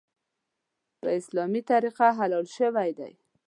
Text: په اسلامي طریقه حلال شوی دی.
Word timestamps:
په 0.99 1.07
اسلامي 1.19 1.61
طریقه 1.69 2.07
حلال 2.19 2.45
شوی 2.57 2.89
دی. 2.99 3.13